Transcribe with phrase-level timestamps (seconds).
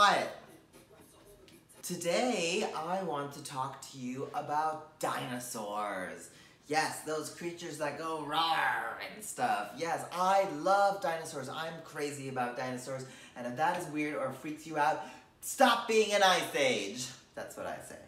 [0.00, 0.30] quiet.
[1.82, 6.30] Today, I want to talk to you about dinosaurs.
[6.68, 9.72] Yes, those creatures that go rawr and stuff.
[9.76, 11.50] Yes, I love dinosaurs.
[11.50, 13.04] I'm crazy about dinosaurs.
[13.36, 15.04] And if that is weird or freaks you out,
[15.42, 17.06] stop being an ice age.
[17.34, 17.98] That's what I say.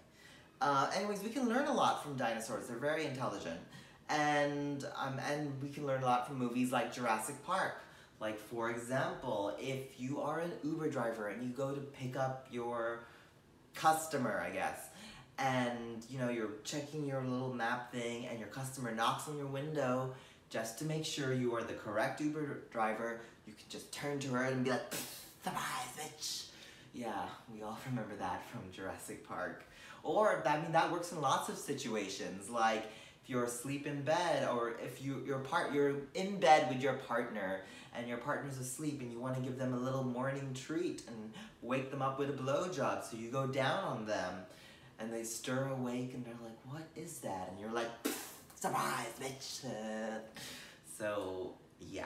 [0.62, 2.68] Uh, anyways, we can learn a lot from dinosaurs.
[2.68, 3.61] They're very intelligent.
[4.09, 7.82] And, um, and we can learn a lot from movies like Jurassic Park.
[8.23, 12.46] Like, for example, if you are an Uber driver and you go to pick up
[12.52, 13.01] your
[13.74, 14.79] customer, I guess,
[15.41, 19.48] and you know, you're checking your little map thing and your customer knocks on your
[19.48, 20.15] window
[20.51, 24.29] just to make sure you are the correct Uber driver, you can just turn to
[24.29, 24.95] her and be like,
[25.43, 26.46] surprise, bitch.
[26.95, 29.65] Yeah, we all remember that from Jurassic Park.
[30.04, 32.84] Or, I mean, that works in lots of situations, like
[33.22, 36.94] if you're asleep in bed or if you, you're, part, you're in bed with your
[36.94, 37.62] partner
[37.95, 41.32] and your partner's asleep and you want to give them a little morning treat and
[41.60, 43.04] wake them up with a blowjob.
[43.04, 44.34] So you go down on them
[44.98, 47.48] and they stir awake and they're like, what is that?
[47.51, 47.90] And you're like,
[48.54, 49.64] surprise, bitch.
[50.98, 52.04] so yeah,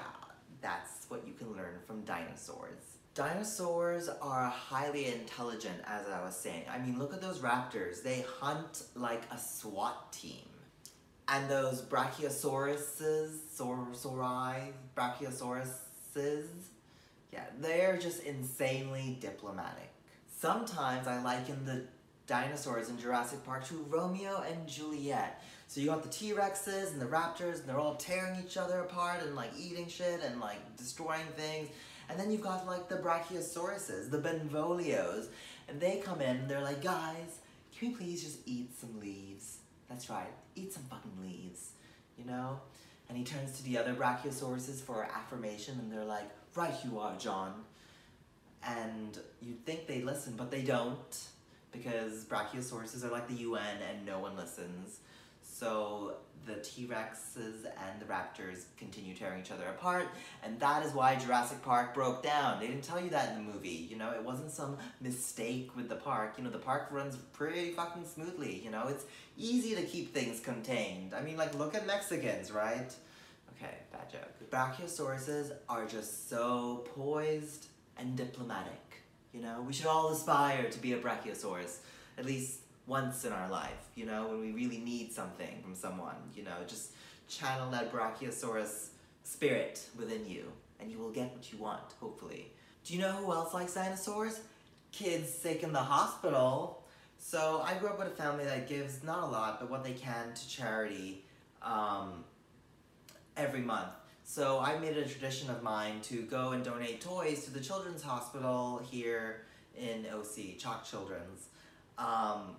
[0.60, 2.96] that's what you can learn from dinosaurs.
[3.14, 6.64] Dinosaurs are highly intelligent, as I was saying.
[6.70, 8.02] I mean, look at those raptors.
[8.02, 10.44] They hunt like a SWAT team.
[11.28, 16.46] And those brachiosauruses, sauri, brachiosauruses,
[17.32, 19.92] yeah, they're just insanely diplomatic.
[20.38, 21.82] Sometimes I liken the
[22.26, 25.42] dinosaurs in Jurassic Park to Romeo and Juliet.
[25.68, 29.22] So you got the T-Rexes and the Raptors, and they're all tearing each other apart
[29.22, 31.70] and like eating shit and like destroying things.
[32.08, 35.26] And then you've got like the Brachiosauruses, the Benvolios,
[35.68, 37.40] and they come in and they're like, guys,
[37.76, 39.58] can we please just eat some leaves?
[39.88, 41.70] That's right, eat some fucking leaves,
[42.18, 42.60] you know?
[43.08, 47.16] And he turns to the other Brachiosauruses for affirmation and they're like, right you are,
[47.16, 47.52] John.
[48.66, 51.26] And you'd think they listen, but they don't
[51.70, 55.00] because Brachiosauruses are like the UN and no one listens.
[55.58, 60.08] So the T-Rexes and the Raptors continue tearing each other apart,
[60.42, 62.60] and that is why Jurassic Park broke down.
[62.60, 65.88] They didn't tell you that in the movie, you know, it wasn't some mistake with
[65.88, 66.34] the park.
[66.36, 69.06] You know, the park runs pretty fucking smoothly, you know, it's
[69.38, 71.14] easy to keep things contained.
[71.14, 72.94] I mean, like, look at Mexicans, right?
[73.56, 74.50] Okay, bad joke.
[74.50, 79.04] Brachiosauruses are just so poised and diplomatic.
[79.32, 81.78] You know, we should all aspire to be a brachiosaurus,
[82.18, 86.16] at least once in our life, you know, when we really need something from someone,
[86.34, 86.92] you know, just
[87.28, 88.88] channel that brachiosaurus
[89.24, 90.44] spirit within you,
[90.80, 92.52] and you will get what you want, hopefully.
[92.84, 94.40] Do you know who else likes dinosaurs?
[94.92, 96.84] Kids sick in the hospital.
[97.18, 99.92] So I grew up with a family that gives not a lot, but what they
[99.92, 101.24] can to charity
[101.62, 102.24] um,
[103.36, 103.90] every month.
[104.22, 107.60] So I made it a tradition of mine to go and donate toys to the
[107.60, 109.42] children's hospital here
[109.76, 111.46] in OC, CHOC Children's.
[111.98, 112.56] Um,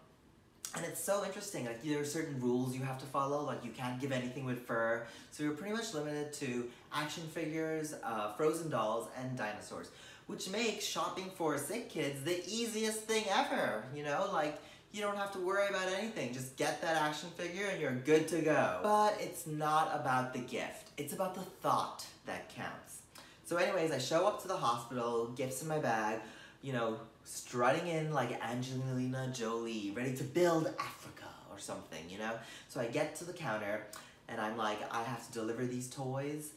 [0.77, 3.71] and it's so interesting, like there are certain rules you have to follow, like you
[3.71, 5.05] can't give anything with fur.
[5.31, 9.89] So you're pretty much limited to action figures, uh, frozen dolls, and dinosaurs.
[10.27, 14.29] Which makes shopping for sick kids the easiest thing ever, you know?
[14.31, 14.59] Like,
[14.91, 16.33] you don't have to worry about anything.
[16.33, 18.79] Just get that action figure and you're good to go.
[18.83, 20.89] But it's not about the gift.
[20.97, 23.01] It's about the thought that counts.
[23.45, 26.19] So anyways, I show up to the hospital, gifts in my bag,
[26.61, 32.31] you know, strutting in like Angelina Jolie, ready to build Africa or something, you know?
[32.69, 33.85] So I get to the counter
[34.29, 36.51] and I'm like, I have to deliver these toys.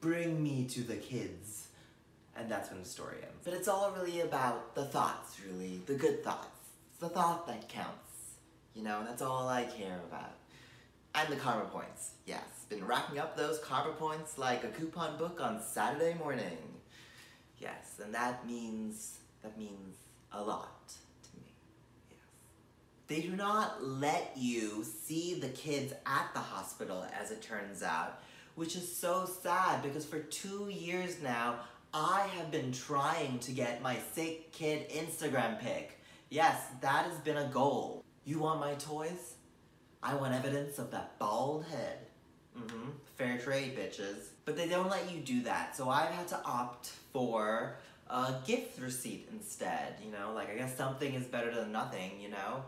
[0.00, 1.68] Bring me to the kids.
[2.36, 3.42] And that's when the story ends.
[3.44, 5.80] But it's all really about the thoughts, really.
[5.86, 6.48] The good thoughts
[6.90, 8.36] It's the thought that counts.
[8.74, 10.32] You know, that's all I care about.
[11.14, 12.12] And the karma points.
[12.26, 16.56] Yes, been racking up those karma points like a coupon book on Saturday morning.
[17.58, 19.96] Yes, and that means, that means
[20.32, 21.52] a lot to me.
[22.10, 22.18] Yes.
[23.06, 28.20] They do not let you see the kids at the hospital, as it turns out,
[28.54, 31.56] which is so sad because for two years now,
[31.94, 35.98] I have been trying to get my sick kid Instagram pic
[36.32, 38.02] Yes, that has been a goal.
[38.24, 39.34] You want my toys?
[40.02, 41.98] I want evidence of that bald head.
[42.58, 42.88] Mm-hmm.
[43.16, 44.28] Fair trade, bitches.
[44.46, 47.76] But they don't let you do that, so I've had to opt for
[48.12, 50.32] a gift receipt instead, you know?
[50.34, 52.62] Like, I guess something is better than nothing, you know?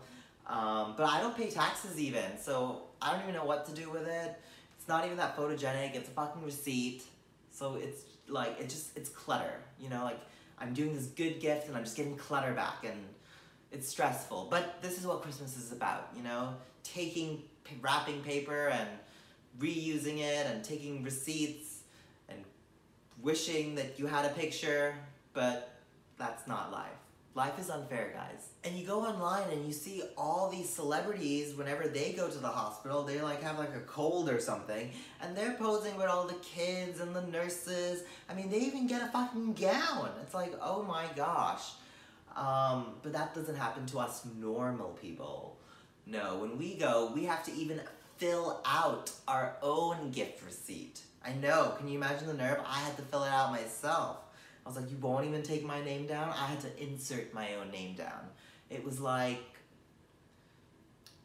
[0.47, 3.91] Um, but I don't pay taxes even, so I don't even know what to do
[3.91, 4.41] with it.
[4.79, 7.05] It's not even that photogenic, it's a fucking receipt.
[7.51, 10.03] So it's like, it just, it's clutter, you know?
[10.03, 10.21] Like,
[10.59, 12.99] I'm doing this good gift and I'm just getting clutter back and
[13.71, 16.55] it's stressful, but this is what Christmas is about, you know?
[16.83, 17.43] Taking
[17.83, 18.89] wrapping paper and
[19.59, 21.81] reusing it and taking receipts
[22.29, 22.39] and
[23.23, 24.95] wishing that you had a picture,
[25.35, 25.81] but
[26.17, 26.89] that's not life.
[27.35, 28.51] Life is unfair, guys.
[28.63, 32.49] And you go online and you see all these celebrities, whenever they go to the
[32.49, 36.35] hospital, they like have like a cold or something, and they're posing with all the
[36.35, 38.05] kids and the nurses.
[38.31, 40.11] I mean, they even get a fucking gown.
[40.23, 41.73] It's like, oh my gosh.
[42.37, 45.59] Um, but that doesn't happen to us normal people.
[46.07, 47.81] No, when we go, we have to even
[48.17, 51.01] fill out our own gift receipt.
[51.25, 52.59] I know, can you imagine the nerve?
[52.65, 54.19] I had to fill it out myself.
[54.65, 56.31] I was like, you won't even take my name down?
[56.31, 58.29] I had to insert my own name down.
[58.71, 59.43] It was like,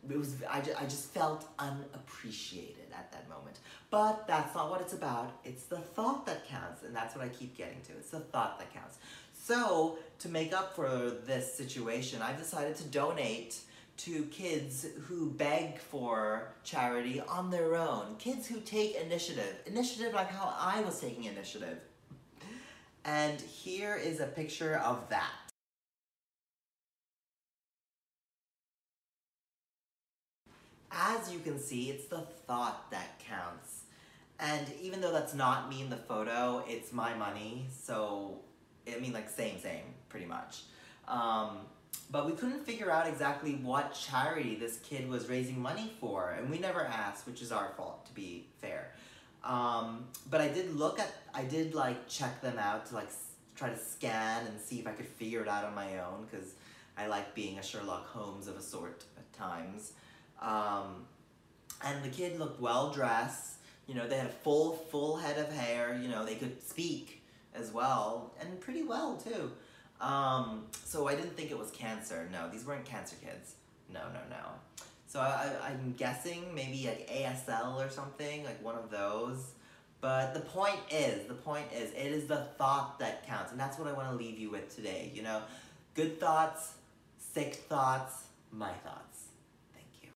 [0.09, 3.59] it was, I, just, I just felt unappreciated at that moment.
[3.89, 5.39] But that's not what it's about.
[5.45, 7.93] It's the thought that counts, and that's what I keep getting to.
[7.93, 8.97] It's the thought that counts.
[9.33, 10.89] So, to make up for
[11.25, 13.59] this situation, I've decided to donate
[13.97, 18.15] to kids who beg for charity on their own.
[18.17, 19.55] Kids who take initiative.
[19.65, 21.79] Initiative like how I was taking initiative.
[23.09, 25.31] And here is a picture of that.
[30.91, 33.85] As you can see, it's the thought that counts.
[34.39, 38.41] And even though that's not me in the photo, it's my money, so,
[38.87, 40.61] I mean, like, same, same, pretty much.
[41.07, 41.61] Um,
[42.11, 46.47] but we couldn't figure out exactly what charity this kid was raising money for, and
[46.47, 48.91] we never asked, which is our fault, to be fair.
[49.43, 53.09] Um, but I did look at, I did like check them out to like
[53.55, 56.53] try to scan and see if I could figure it out on my own because
[56.97, 59.93] I like being a Sherlock Holmes of a sort at times.
[60.41, 61.05] Um,
[61.83, 63.57] and the kid looked well dressed.
[63.87, 65.97] You know, they had a full, full head of hair.
[66.01, 67.23] You know, they could speak
[67.55, 69.51] as well, and pretty well too.
[69.99, 72.29] Um, so I didn't think it was cancer.
[72.31, 73.55] No, these weren't cancer kids.
[73.91, 74.85] No, no, no.
[75.07, 79.53] So I, I'm guessing maybe like ASL or something, like one of those.
[80.01, 83.51] But the point is, the point is, it is the thought that counts.
[83.51, 85.41] And that's what I want to leave you with today, you know?
[85.93, 86.73] Good thoughts,
[87.33, 89.08] sick thoughts, my thoughts.